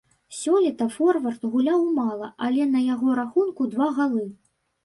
[0.37, 4.27] Сёлета форвард гуляў мала, але на яго рахунку два галы.